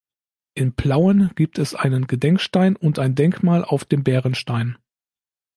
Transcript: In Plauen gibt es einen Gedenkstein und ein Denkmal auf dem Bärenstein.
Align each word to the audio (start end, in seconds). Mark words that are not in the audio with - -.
In 0.55 0.73
Plauen 0.73 1.29
gibt 1.35 1.59
es 1.59 1.75
einen 1.75 2.07
Gedenkstein 2.07 2.75
und 2.75 2.97
ein 2.97 3.13
Denkmal 3.13 3.63
auf 3.63 3.85
dem 3.85 4.03
Bärenstein. 4.03 4.79